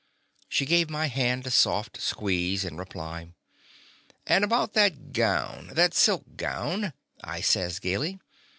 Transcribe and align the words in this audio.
She 0.49 0.65
gave 0.65 0.89
my 0.89 1.05
hand 1.09 1.45
a 1.45 1.51
soft 1.51 2.01
squeeze 2.01 2.65
in 2.65 2.75
reply. 2.75 3.27
"And 4.25 4.43
about 4.43 4.73
that 4.73 5.13
gown— 5.13 5.69
that 5.75 5.93
silk 5.93 6.23
gown," 6.37 6.93
I 7.23 7.41
says, 7.41 7.77
gaily. 7.77 8.19